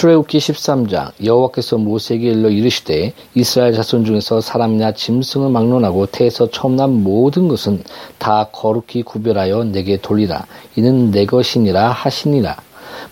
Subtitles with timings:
[0.00, 6.90] 출애굽기 13장 여호와께서 모세에게 일러 이르시되 이스라엘 자손 중에서 사람이나 짐승을 막론하고 태에서 처음 난
[7.02, 7.82] 모든 것은
[8.16, 10.46] 다 거룩히 구별하여 내게 돌리라.
[10.76, 12.56] 이는 내 것이니라 하시니라.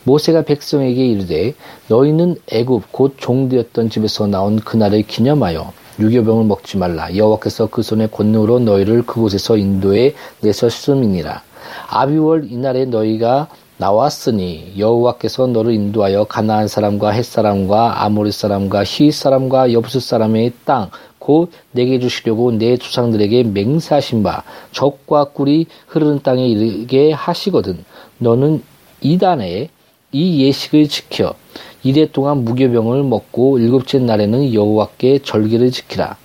[0.05, 1.53] 모세가 백성에게 이르되
[1.89, 7.15] 너희는 애굽 곧 종되었던 집에서 나온 그날을 기념하여 유교병을 먹지 말라.
[7.15, 11.43] 여호와께서 그 손의 권능으로 너희를 그곳에서 인도에 내셨음이니라.
[11.91, 13.49] 아비월 이날에 너희가
[13.79, 20.91] 나왔으니 여호와께서 너를 인도하여 가나안 사람과 햇 사람과 아모리 사람과 히윗 사람과 여부스 사람의 땅
[21.29, 27.85] 곧 내게 주시려고 내 조상들에게 맹세하신 바 적과 꿀이 흐르는 땅에 이르게 하시거든.
[28.17, 28.63] 너는
[29.03, 29.69] 이단에
[30.11, 31.35] 이 예식을 지켜
[31.83, 36.17] 이래 동안 무교병을 먹고 일곱째 날에는 여호와께 절기를 지키라.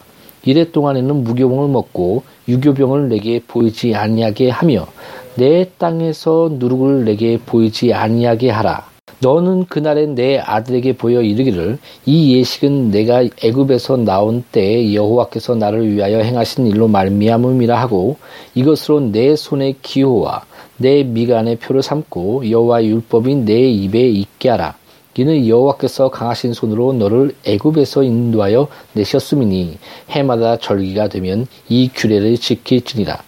[0.45, 4.87] 이래 동안에는 무교병을 먹고 유교병을 내게 보이지 아니하게 하며
[5.35, 8.93] 내 땅에서 누룩을 내게 보이지 아니하게 하라.
[9.19, 16.19] 너는 그날에 내 아들에게 보여 이르기를 이 예식은 내가 애굽에서 나온 때에 여호와께서 나를 위하여
[16.19, 18.17] 행하신 일로 말미암음이라 하고
[18.53, 20.43] 이것으로 내 손의 기호와
[20.77, 24.75] 내 미간의 표를 삼고 여호와의 율법이 내 입에 있게 하라.
[25.15, 29.77] 이는 여호와께서 강하신 손으로 너를 애굽에서 인도하여 내셨음이니
[30.09, 33.21] 해마다 절기가 되면 이 규례를 지킬지니라.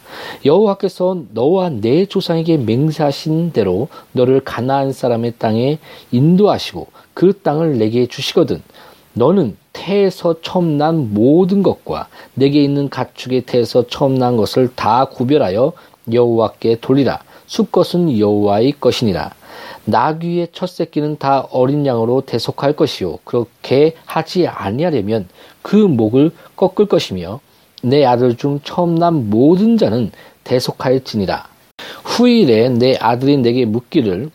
[0.45, 5.77] 여호와께서 너와 내 조상에게 맹세하신 대로 너를 가나안 사람의 땅에
[6.11, 8.61] 인도하시고 그 땅을 내게 주시거든
[9.13, 15.73] 너는 태에서 처음 난 모든 것과 내게 있는 가축의 태에서 처음 난 것을 다 구별하여
[16.11, 19.31] 여호와께 돌리라 수것은 여호와의 것이니라.
[19.85, 23.19] 나귀의 첫 새끼는 다 어린 양으로 대속할 것이요.
[23.23, 25.27] 그렇게 하지 아니하려면
[25.61, 27.39] 그 목을 꺾을 것이며
[27.83, 30.11] 내 아들 중 처음 난 모든 자는
[30.43, 31.47] 대속하였지니라.
[32.03, 34.31] 후일에 내 아들이 내게 묻기를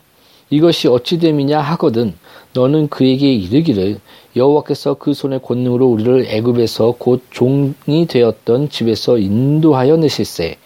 [0.49, 2.13] 이것이 어찌 됨이냐 하거든
[2.53, 3.99] 너는 그에게 이르기를
[4.35, 10.57] 여호와께서 그 손의 권능으로 우리를 애굽에서 곧 종이 되었던 집에서 인도하여 내실세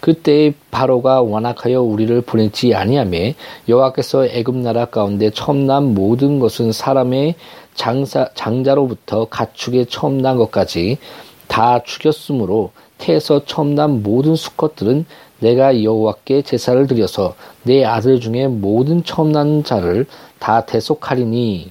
[0.00, 3.34] 그때 바로가 완악하여 우리를 보내지 아니하매
[3.68, 7.34] 여호와께서 애굽 나라 가운데 처음 난 모든 것은 사람의
[7.74, 10.98] 장사, 장자로부터 가축의 처음 난 것까지
[11.46, 15.06] 다 죽였으므로 태에서 처음 난 모든 수컷들은
[15.40, 20.06] 내가 여호와께 제사를 드려서 내 아들 중에 모든 처음 난 자를
[20.38, 21.70] 다 대속하리니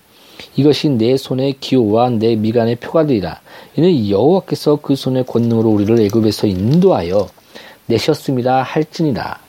[0.56, 3.42] 이것이 내 손의 기호와 내 미간의 표가 되리라.
[3.76, 7.28] 이는 여호와께서 그 손의 권능으로 우리를 애굽에서 인도하여
[7.88, 9.40] 내셨습니다 할지니라.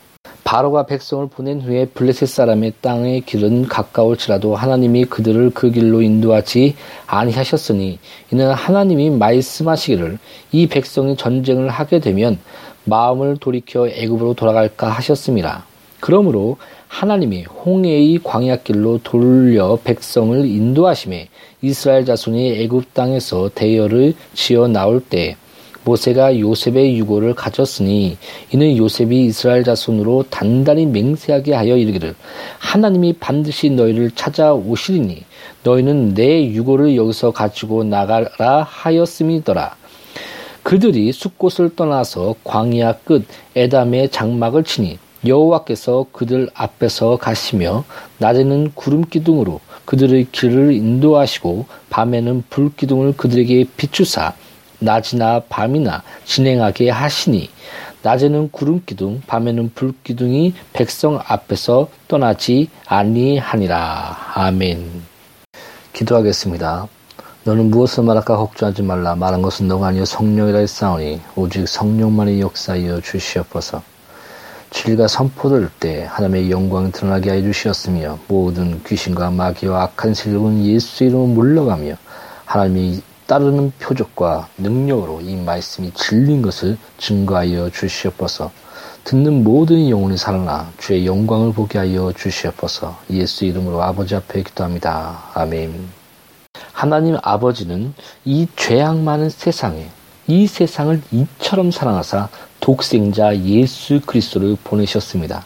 [0.43, 6.75] 바로가 백성을 보낸 후에 블레셋 사람의 땅의 길은 가까울지라도 하나님이 그들을 그 길로 인도하지
[7.05, 7.99] 아니하셨으니
[8.31, 10.17] 이는 하나님이 말씀하시기를
[10.51, 12.39] 이 백성이 전쟁을 하게 되면
[12.85, 15.65] 마음을 돌이켜 애굽으로 돌아갈까 하셨습니다.
[15.99, 16.57] 그러므로
[16.87, 21.27] 하나님이 홍해의 광야길로 돌려 백성을 인도하심에
[21.61, 25.35] 이스라엘 자손이 애굽 땅에서 대열을 지어 나올 때
[25.83, 28.17] 모세가 요셉의 유고를 가졌으니
[28.51, 32.15] 이는 요셉이 이스라엘 자손으로 단단히 맹세하게 하여 이르기를
[32.59, 35.23] 하나님이 반드시 너희를 찾아오시리니
[35.63, 39.75] 너희는 내 유고를 여기서 가지고 나가라 하였음이더라.
[40.63, 47.83] 그들이 숲곳을 떠나서 광야 끝 에담의 장막을 치니 여호와께서 그들 앞에서 가시며
[48.19, 54.33] 낮에는 구름 기둥으로 그들의 길을 인도하시고 밤에는 불 기둥을 그들에게 비추사
[54.79, 57.49] 낮이나 밤이나 진행하게 하시니
[58.01, 64.17] 낮에는 구름 기둥 밤에는 불 기둥이 백성 앞에서 떠나지 아니하니라.
[64.35, 65.03] 아멘.
[65.93, 66.87] 기도하겠습니다.
[67.43, 69.15] 너는 무엇을 말할까 걱정하지 말라.
[69.15, 73.81] 말한 것은 너가 아니요 성령이라 했사오니 오직 성령만이 역사하여 주시옵소서.
[74.71, 81.27] 진리가 선포될 때 하나님의 영광이 드러나게 하여 주시었으며 모든 귀신과 마귀와 악한 세력은 예수 이름으로
[81.27, 81.95] 물러가며
[82.45, 88.51] 하나님이 따르는 표적과 능력으로 이 말씀이 진린 것을 증거하여 주시옵소서.
[89.03, 92.97] 듣는 모든 영혼이 살아나 주의 영광을 보게 하여 주시옵소서.
[93.11, 95.25] 예수 이름으로 아버지 앞에 기도합니다.
[95.35, 95.89] 아멘.
[96.73, 97.93] 하나님 아버지는
[98.25, 99.87] 이 죄악 많은 세상에
[100.25, 102.29] 이 세상을 이처럼 사랑하사
[102.59, 105.45] 독생자 예수 그리스도를 보내셨습니다.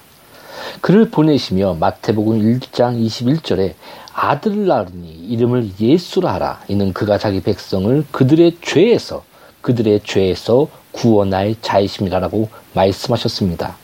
[0.80, 3.74] 그를 보내시며 마태복음 1장 21절에
[4.14, 6.62] 아들을 낳으니 이름을 예수라 하라.
[6.68, 9.24] 이는 그가 자기 백성을 그들의 죄에서
[9.62, 13.76] 그들의 죄에서 구원할 자이심이라라고 말씀하셨습니다.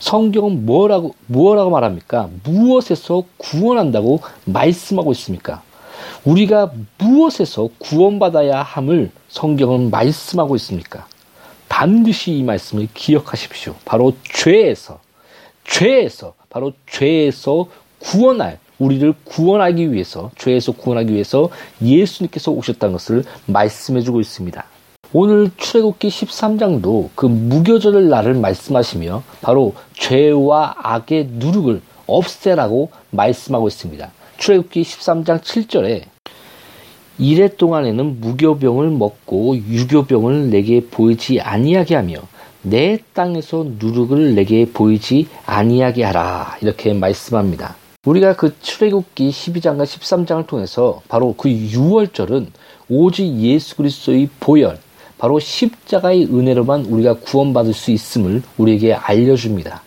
[0.00, 2.28] 성경은 뭐라고 무엇라고 말합니까?
[2.44, 5.62] 무엇에서 구원한다고 말씀하고 있습니까?
[6.24, 11.06] 우리가 무엇에서 구원받아야 함을 성경은 말씀하고 있습니까?
[11.68, 13.74] 반드시 이 말씀을 기억하십시오.
[13.84, 14.98] 바로 죄에서
[15.64, 17.68] 죄에서 바로 죄에서
[17.98, 21.50] 구원할 우리를 구원하기 위해서 죄에서 구원하기 위해서
[21.80, 24.64] 예수님께서 오셨다는 것을 말씀해 주고 있습니다.
[25.12, 34.10] 오늘 출애굽기 13장도 그 무교절의 날을 말씀하시며 바로 죄와 악의 누룩을 없애라고 말씀하고 있습니다.
[34.38, 36.02] 출애굽기 13장 7절에
[37.18, 42.16] 이래 동안에는 무교병을 먹고 유교병을 내게 보이지 아니하게 하며
[42.62, 47.81] 내 땅에서 누룩을 내게 보이지 아니하게 하라 이렇게 말씀합니다.
[48.04, 52.48] 우리가 그 출애굽기 12장과 13장을 통해서 바로 그 6월절은
[52.88, 54.80] 오직 예수 그리스도의 보혈
[55.18, 59.82] 바로 십자가의 은혜로만 우리가 구원받을 수 있음을 우리에게 알려줍니다.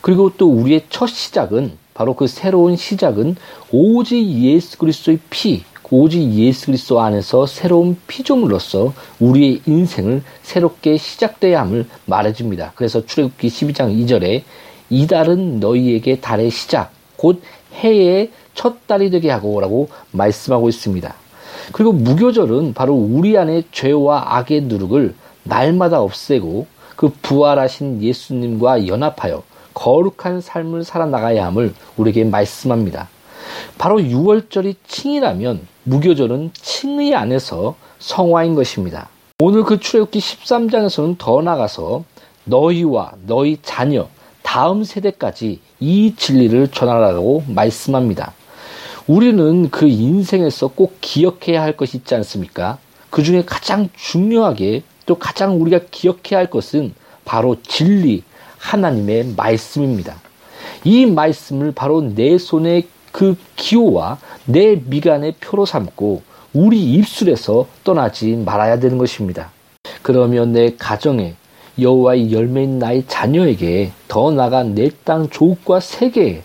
[0.00, 3.34] 그리고 또 우리의 첫 시작은 바로 그 새로운 시작은
[3.72, 11.88] 오직 예수 그리스도의 피, 오직 예수 그리스도 안에서 새로운 피조물로서 우리의 인생을 새롭게 시작돼야 함을
[12.04, 12.74] 말해줍니다.
[12.76, 14.42] 그래서 출애굽기 12장 2절에
[14.88, 17.42] 이달은 너희에게 달의 시작, 곧
[17.74, 21.14] 해의 첫 달이 되게 하고라고 말씀하고 있습니다.
[21.72, 29.42] 그리고 무교절은 바로 우리 안의 죄와 악의 누룩을 날마다 없애고 그 부활하신 예수님과 연합하여
[29.74, 33.08] 거룩한 삶을 살아나가야 함을 우리에게 말씀합니다.
[33.78, 39.08] 바로 6월절이 칭이라면 무교절은 칭의 안에서 성화인 것입니다.
[39.38, 42.04] 오늘 그 출애굽기 13장에서는 더 나가서
[42.44, 44.08] 너희와 너희 자녀
[44.56, 48.32] 다음 세대까지 이 진리를 전하라고 말씀합니다.
[49.06, 52.78] 우리는 그 인생에서 꼭 기억해야 할 것이 있지 않습니까?
[53.10, 56.94] 그 중에 가장 중요하게 또 가장 우리가 기억해야 할 것은
[57.26, 58.22] 바로 진리,
[58.56, 60.22] 하나님의 말씀입니다.
[60.84, 66.22] 이 말씀을 바로 내 손에 그 기호와 내 미간의 표로 삼고
[66.54, 69.50] 우리 입술에서 떠나지 말아야 되는 것입니다.
[70.00, 71.34] 그러면 내 가정에
[71.78, 76.42] 여호와의 열매인 나의 자녀에게 더 나아가 내 땅 조국과 세계에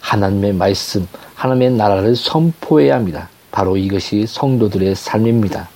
[0.00, 3.28] 하나님의 말씀, 하나님의 나라를 선포해야 합니다.
[3.50, 5.68] 바로 이것이 성도들의 삶입니다.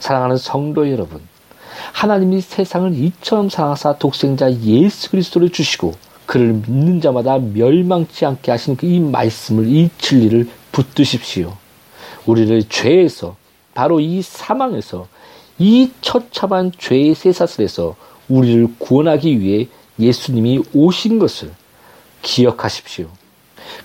[0.00, 1.20] 사랑하는 성도 여러분,
[1.92, 5.92] 하나님이 세상을 이처럼 사랑하사 독생자 예수 그리스도를 주시고
[6.26, 11.52] 그를 믿는 자마다 멸망치 않게 하신 이 말씀을 이 진리를 붙드십시오.
[12.26, 13.36] 우리를 죄에서
[13.74, 15.06] 바로 이 사망에서
[15.58, 17.96] 이 처참한 죄의 쇠사슬에서
[18.28, 21.52] 우리를 구원하기 위해 예수님이 오신 것을
[22.22, 23.08] 기억하십시오.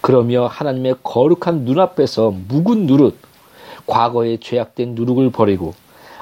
[0.01, 3.17] 그러며 하나님의 거룩한 눈앞에서 묵은 누룩,
[3.85, 5.73] 과거에 죄악된 누룩을 버리고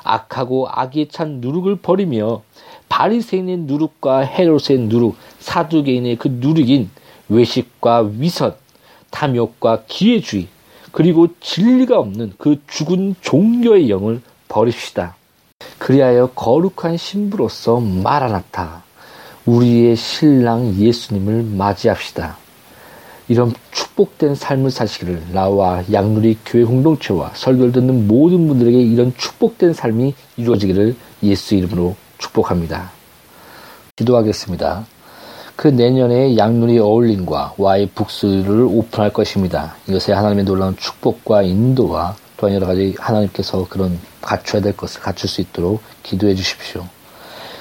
[0.03, 2.41] 악하고 악에 찬 누룩을 버리며
[2.87, 6.89] 바리새인의 누룩과 헤롯의 누룩, 사두개인의 그 누룩인
[7.27, 8.55] 외식과 위선,
[9.11, 10.47] 탐욕과 기회주의,
[10.93, 15.16] 그리고 진리가 없는 그 죽은 종교의 영을 버립시다.
[15.87, 18.83] 그리하여 거룩한 신부로서 마라나타,
[19.45, 22.37] 우리의 신랑 예수님을 맞이합시다.
[23.29, 30.13] 이런 축복된 삶을 사시기를 나와 양누리 교회 공동체와 설교를 듣는 모든 분들에게 이런 축복된 삶이
[30.37, 32.91] 이루어지기를 예수 이름으로 축복합니다.
[33.95, 34.85] 기도하겠습니다.
[35.55, 39.75] 그 내년에 양누리 어울림과 와이 북스를 오픈할 것입니다.
[39.87, 43.97] 이것에 하나님의 놀라운 축복과 인도와 또한 여러 가지 하나님께서 그런
[44.27, 46.85] 갖춰야 될 것을 갖출 수 있도록 기도해 주십시오.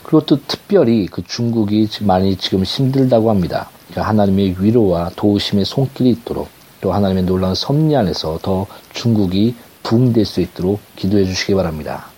[0.03, 3.71] 그리고 또 특별히 그 중국이 많이 지금 힘들다고 합니다.
[3.95, 6.49] 하나님의 위로와 도우심의 손길이 있도록
[6.81, 12.16] 또 하나님의 놀라운 섭리 안에서 더 중국이 부흥될 수 있도록 기도해 주시기 바랍니다.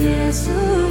[0.00, 0.87] 耶稣。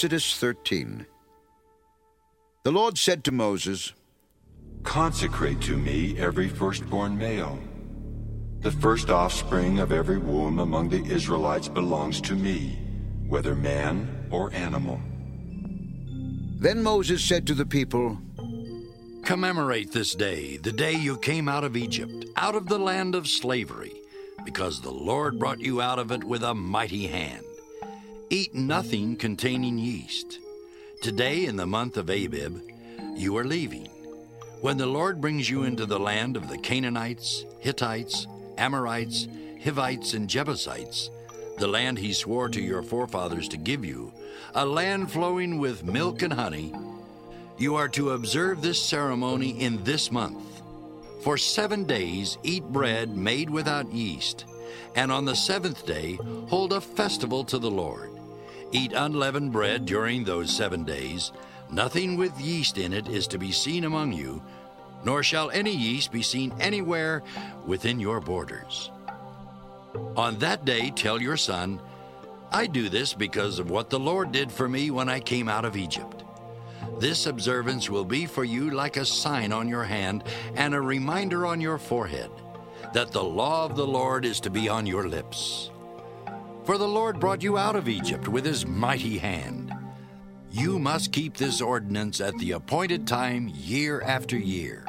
[0.00, 1.04] Exodus 13.
[2.62, 3.92] The Lord said to Moses,
[4.82, 7.58] Consecrate to me every firstborn male.
[8.60, 12.78] The first offspring of every womb among the Israelites belongs to me,
[13.28, 15.02] whether man or animal.
[16.58, 18.16] Then Moses said to the people,
[19.22, 23.28] Commemorate this day, the day you came out of Egypt, out of the land of
[23.28, 23.92] slavery,
[24.46, 27.44] because the Lord brought you out of it with a mighty hand.
[28.32, 30.38] Eat nothing containing yeast.
[31.02, 32.62] Today, in the month of Abib,
[33.16, 33.88] you are leaving.
[34.60, 39.26] When the Lord brings you into the land of the Canaanites, Hittites, Amorites,
[39.64, 41.10] Hivites, and Jebusites,
[41.58, 44.12] the land he swore to your forefathers to give you,
[44.54, 46.72] a land flowing with milk and honey,
[47.58, 50.62] you are to observe this ceremony in this month.
[51.24, 54.44] For seven days eat bread made without yeast,
[54.94, 56.16] and on the seventh day
[56.46, 58.19] hold a festival to the Lord.
[58.72, 61.32] Eat unleavened bread during those seven days.
[61.70, 64.42] Nothing with yeast in it is to be seen among you,
[65.04, 67.22] nor shall any yeast be seen anywhere
[67.66, 68.90] within your borders.
[70.16, 71.80] On that day, tell your son,
[72.52, 75.64] I do this because of what the Lord did for me when I came out
[75.64, 76.24] of Egypt.
[76.98, 81.46] This observance will be for you like a sign on your hand and a reminder
[81.46, 82.30] on your forehead
[82.92, 85.70] that the law of the Lord is to be on your lips.
[86.70, 89.74] For the Lord brought you out of Egypt with his mighty hand.
[90.52, 94.86] You must keep this ordinance at the appointed time year after year.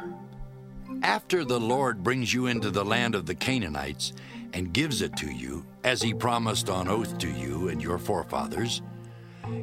[1.01, 4.13] After the Lord brings you into the land of the Canaanites
[4.53, 8.83] and gives it to you, as he promised on oath to you and your forefathers,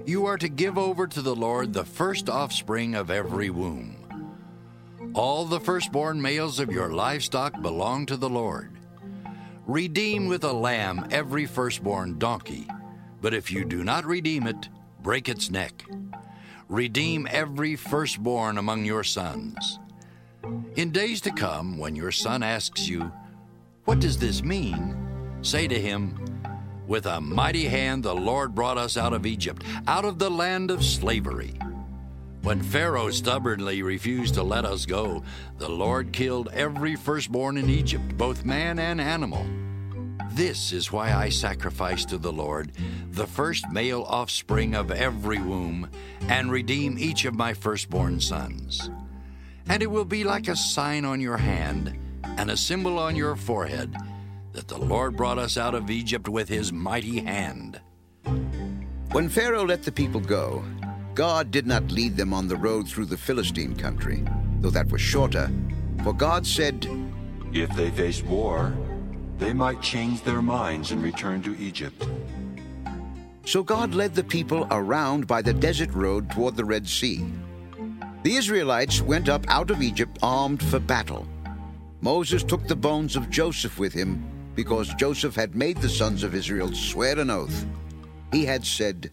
[0.05, 3.95] you are to give over to the Lord the first offspring of every womb.
[5.15, 8.78] All the firstborn males of your livestock belong to the Lord.
[9.69, 12.67] Redeem with a lamb every firstborn donkey,
[13.21, 14.71] but if you do not redeem it,
[15.03, 15.85] break its neck.
[16.71, 19.79] Redeem every firstborn among your sons.
[20.77, 23.13] In days to come, when your son asks you,
[23.85, 24.97] What does this mean?
[25.43, 26.19] say to him,
[26.87, 30.71] With a mighty hand the Lord brought us out of Egypt, out of the land
[30.71, 31.58] of slavery.
[32.43, 35.23] When Pharaoh stubbornly refused to let us go,
[35.59, 39.45] the Lord killed every firstborn in Egypt, both man and animal.
[40.31, 42.73] This is why I sacrifice to the Lord
[43.11, 45.91] the first male offspring of every womb,
[46.29, 48.91] and redeem each of my firstborn sons.
[49.69, 53.35] And it will be like a sign on your hand and a symbol on your
[53.35, 53.97] forehead
[54.53, 57.81] that the Lord brought us out of Egypt with his mighty hand.
[59.11, 60.65] When Pharaoh let the people go,
[61.19, 64.23] God did not lead them on the road through the Philistine country,
[64.61, 65.51] though that was shorter.
[66.05, 66.87] For God said,
[67.53, 68.73] If they faced war,
[69.37, 72.07] they might change their minds and return to Egypt.
[73.45, 77.27] So God led the people around by the desert road toward the Red Sea.
[78.23, 81.27] The Israelites went up out of Egypt armed for battle.
[82.01, 84.23] Moses took the bones of Joseph with him
[84.55, 87.67] because Joseph had made the sons of Israel swear an oath.
[88.31, 89.11] He had said,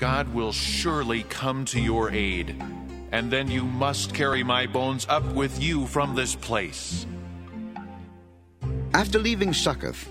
[0.00, 2.56] God will surely come to your aid,
[3.12, 7.06] and then you must carry my bones up with you from this place.
[8.94, 10.08] After leaving Succoth,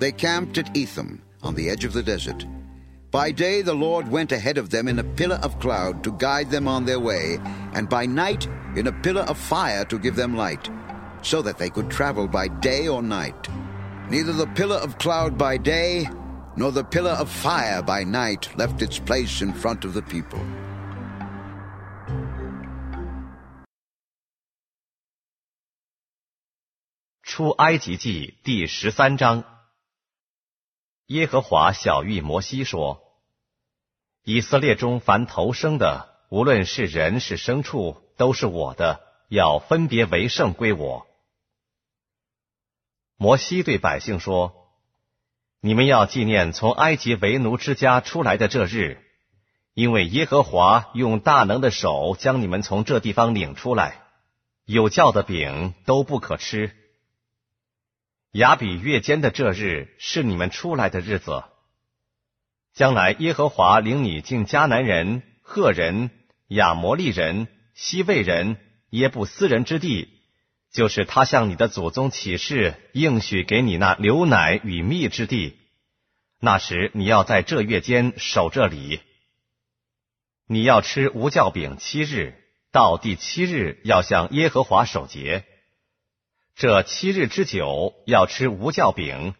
[0.00, 2.44] they camped at Etham on the edge of the desert.
[3.12, 6.50] By day the Lord went ahead of them in a pillar of cloud to guide
[6.50, 7.38] them on their way,
[7.74, 10.68] and by night in a pillar of fire to give them light,
[11.22, 13.48] so that they could travel by day or night.
[14.10, 16.08] Neither the pillar of cloud by day
[16.58, 20.40] nor the pillar of fire by night left its place in front of the people.
[27.22, 29.44] 出埃及记第十三章，
[31.06, 33.14] 耶和华小谕摩西说
[34.24, 41.06] ：“以色列中凡投生的，无论是人是牲畜，都是我的，要分别为圣归我。”
[43.16, 44.67] 摩西对百姓说
[45.60, 49.02] ：“你们要纪念从埃及为奴之家出来的这日，
[49.74, 54.00] 因为耶和华用大能的手将你们从这地方领出来，
[54.64, 56.74] 有酵的饼都不可吃。”
[58.32, 61.42] 亚比月间的这日是你们出来的日子。
[62.74, 66.10] 将来耶和华领你进迦南人、赫人、
[66.46, 68.58] 亚摩利人、西魏人、
[68.90, 70.17] 耶布斯人之地，
[70.72, 75.56] 就是他向你的祖宗起誓应许给你那流奶与蜜之地。
[76.40, 79.00] 那时你要在这月间守这里。
[80.46, 82.34] 你要吃无酵饼七日，
[82.70, 85.44] 到第七日要向耶和华守节。
[86.54, 89.34] 这七日之久要吃无酵饼，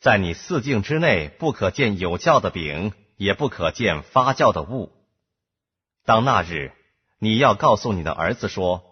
[0.00, 4.92] 在你四境之内不可见有酵的饼，也不可见发酵的物。
[6.04, 6.72] 当那日，
[7.18, 8.87] 你要告诉你的儿子说：“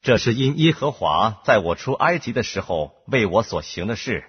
[0.00, 4.24] 这是因耶和华在我出埃及的时候为我所行的事。”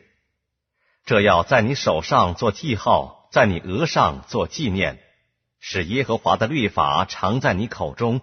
[1.05, 4.99] 这要在你手上做记号，在你额上做纪念，
[5.59, 8.21] 使耶和华的律法常在你口中。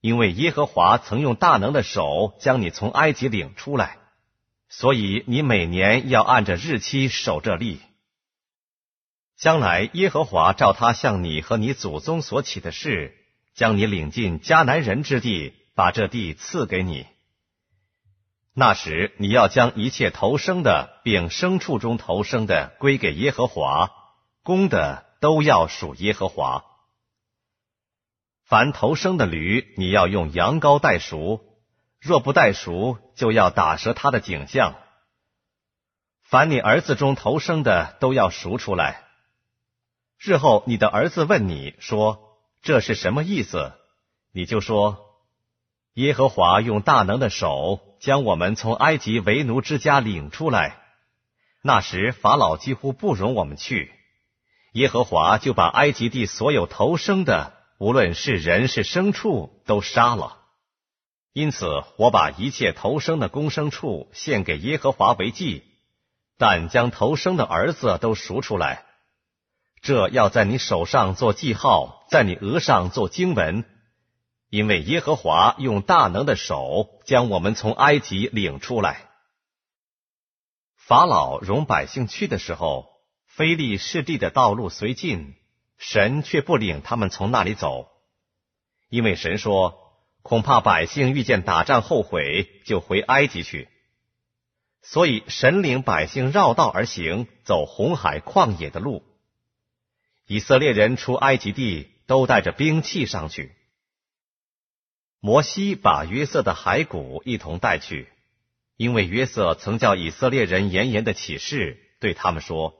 [0.00, 3.98] 因为耶和华曾用大能的手将你从埃及领出来，
[4.68, 7.80] 所以你每年要按着日期守这例。
[9.36, 13.14] 将来耶和华照他向你和你祖宗所起的事，
[13.54, 17.06] 将你领进迦南人之地，把这地赐给你。
[18.52, 23.90] 那时你要将一切投生的，并牲畜中投生的归给耶和华，
[24.42, 26.66] 公的都要属耶和华。
[28.44, 31.40] 凡投生的驴，你要用羊羔代赎；
[31.98, 34.74] 若不代赎，就要打折它的颈项。
[36.20, 39.02] 凡你儿子中投生的，都要赎出来。
[40.18, 43.72] 日后你的儿子问你说：“这是什么意思？”
[44.34, 45.06] 你就说
[45.94, 50.76] ：“耶和华用大能的手将我们从埃及为奴之家领出来。
[51.62, 53.92] 那时法老几乎不容我们去，
[54.72, 60.36] 耶和华就把埃及地所有投生的。”无论是人是牲畜，都杀了。
[61.32, 65.64] 因此，我把一切投生的公牲畜献给耶和华为祭，
[66.36, 68.84] 但将投生的儿子都赎出来。
[69.80, 73.64] 这要在你手上做记号，在你额上做经文，
[74.50, 79.08] 因为耶和华用大能的手将我们从埃及领出来。
[80.76, 82.90] 法老容百姓去的时候，
[83.26, 85.34] 非利士地的道路虽近。
[85.78, 87.88] 神却不领他们从那里走，
[88.90, 89.78] 因为神说，
[90.20, 93.66] 恐怕百姓遇见打仗后悔，就回埃及去。
[94.82, 99.02] 所以神领百姓绕道而行，走红海旷野的路。
[100.26, 103.56] 以色列人出埃及地，都带着兵器上去。
[105.20, 108.08] 摩西把约瑟的骸骨一同带去，
[108.76, 112.74] 因为约瑟曾叫以色列人严严的起誓，对他们说：“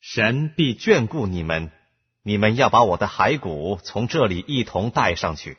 [0.00, 1.70] 神必眷顾你们。”
[2.28, 5.58] 你们要把我的骸骨从这里一同带上去。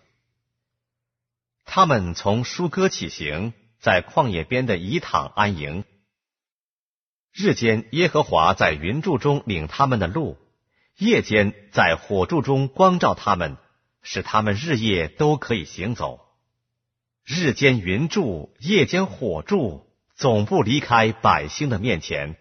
[1.63, 5.85] 他们从舒哥起行，在旷野边的以躺安营。
[7.31, 10.37] 日间耶和华在云柱中领他们的路，
[10.97, 13.55] 夜间在火柱中光照他们，
[14.09, 16.21] 使他们日夜都可以行走。
[17.25, 22.37] 日间云柱，夜间火柱，总不离开百姓的面前。